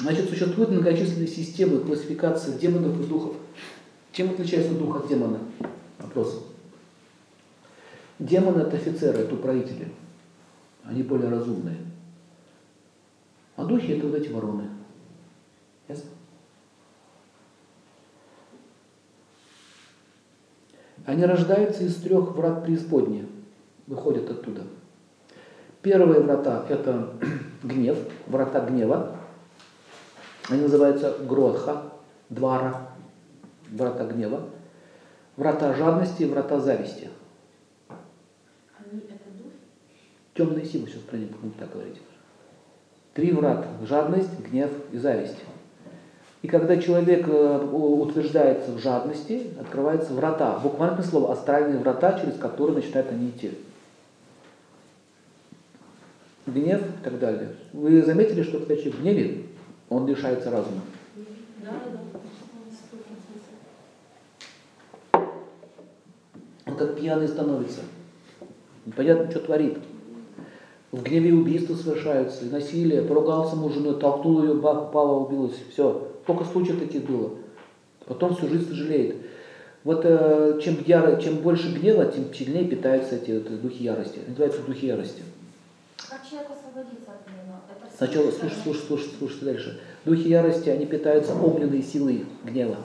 [0.00, 3.36] Значит, существуют многочисленные системы классификации демонов и духов.
[4.12, 5.38] Чем отличается дух от демона?
[5.98, 6.42] Вопрос.
[8.18, 9.92] Демоны это офицеры, это управители.
[10.84, 11.76] Они более разумные.
[13.56, 14.70] А духи это вот эти вороны.
[15.86, 16.08] Ясно?
[21.04, 23.26] Они рождаются из трех врат преисподней,
[23.86, 24.62] выходят оттуда.
[25.82, 27.14] Первые врата– это
[27.62, 29.19] гнев, врата гнева.
[30.50, 31.84] Они называются Гродха,
[32.28, 32.88] Двара,
[33.70, 34.42] врата гнева.
[35.36, 37.08] Врата жадности и врата зависти.
[37.88, 39.52] Они это дух?
[40.34, 42.00] Темные силы сейчас про них будем так говорить.
[43.14, 45.38] Три врата– жадность, гнев и зависть.
[46.42, 52.76] И когда человек э, утверждается в жадности, открываются врата, буквально слово астральные врата, через которые
[52.76, 53.52] начинают они идти.
[56.46, 57.50] Гнев и так далее.
[57.72, 59.44] Вы заметили, что когда человек в гневе,
[59.90, 60.80] он лишается разума?
[66.64, 67.80] Он как пьяный становится.
[68.86, 69.78] Непонятно, что творит.
[70.92, 75.56] В гневе убийства совершаются, и насилие, поругался муж женой, толкнул ее, бах, упала, убилась.
[75.72, 76.08] Все.
[76.22, 77.32] Сколько случаев таких было.
[78.06, 79.16] Потом всю жизнь сожалеет.
[79.82, 84.20] Вот э, чем, яро, чем больше гнева, тем сильнее питаются эти вот, духи ярости.
[84.26, 85.22] Называются духи ярости.
[86.08, 87.39] Как человек освободится от гнева?
[88.00, 89.78] Сначала, слушай, слушай, слушай, слушай дальше.
[90.06, 92.78] Духи ярости, они питаются огненной силой гнева.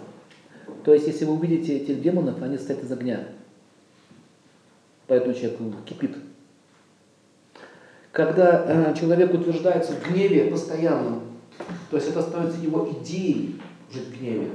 [0.84, 3.26] То есть, если вы увидите этих демонов, они стоят из огня.
[5.08, 6.18] Поэтому человек кипит.
[8.12, 11.22] Когда э, человек утверждается в гневе постоянно,
[11.90, 13.56] то есть это становится его идеей
[13.94, 14.50] жить в гневе,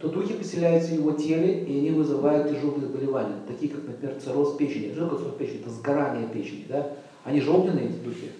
[0.00, 4.56] то духи поселяются в его теле, и они вызывают тяжелые заболевания, такие как, например, цирроз
[4.56, 4.92] печени.
[4.92, 5.60] Цирроз печени?
[5.60, 6.66] Это сгорание печени.
[6.68, 6.94] Да?
[7.22, 8.32] Они же огненные, эти духи.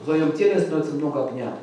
[0.00, 1.56] В своем теле становится много огня.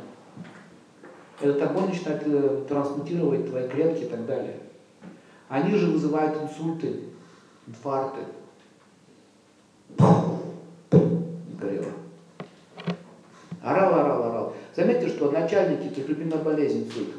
[1.42, 4.58] Этот огонь начинает трансмутировать твои клетки и так далее.
[5.50, 7.02] Они же вызывают инсульты,
[7.68, 8.22] инфаркты.
[11.60, 11.92] Горело.
[13.62, 14.54] Орал, орал, орал.
[14.76, 17.14] Заметьте, что начальники прикрепленной болезнь инсульт.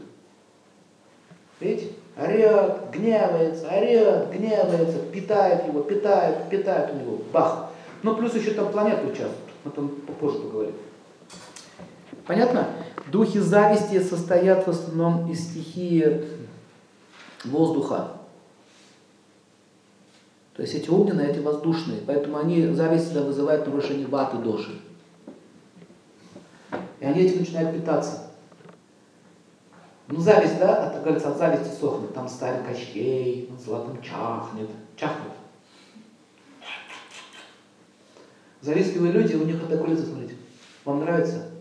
[1.61, 1.93] Видите?
[2.19, 7.19] Орет, гневается, орет, гневается, питает его, питает, питает у него.
[7.33, 7.71] Бах.
[8.03, 9.37] Ну, плюс еще там планеты участвуют.
[9.65, 10.75] Мы там попозже поговорим.
[12.27, 12.69] Понятно?
[13.13, 16.25] Духи зависти состоят в основном из стихии
[17.45, 18.13] воздуха.
[20.55, 22.01] То есть эти огненные, эти воздушные.
[22.07, 24.81] Поэтому они, зависть всегда вызывает нарушение ваты доши.
[26.99, 28.31] И они этим начинают питаться.
[30.09, 32.15] Ну, зависть, да, это, говорится, от зависти сохнет.
[32.15, 34.71] Там ставят кощей, над золотом чахнет.
[34.97, 35.33] Чахнет.
[38.63, 40.37] Завистливые люди, у них такое лицо, смотрите.
[40.85, 41.56] Вам нравится?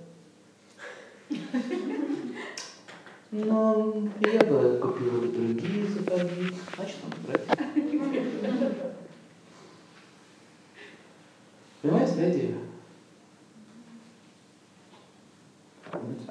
[3.38, 6.54] Ну, я бы купил другие сапоги.
[6.74, 8.96] Значит, вам нравится.
[11.82, 12.58] Понимаете, да, идею?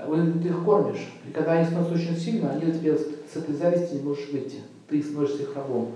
[0.07, 3.55] Вы ты их кормишь, и когда они становятся очень сильно, они у тебя с этой
[3.55, 4.63] зависти не можешь выйти.
[4.89, 5.93] Ты становишься их рабом.